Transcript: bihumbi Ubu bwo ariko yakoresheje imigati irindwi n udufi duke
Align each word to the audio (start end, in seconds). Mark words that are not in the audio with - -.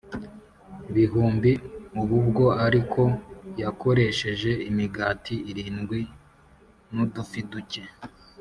bihumbi 0.95 1.51
Ubu 2.01 2.17
bwo 2.27 2.45
ariko 2.65 3.01
yakoresheje 3.61 4.51
imigati 4.69 5.35
irindwi 5.49 5.99
n 6.93 6.95
udufi 7.05 7.41
duke 7.51 7.83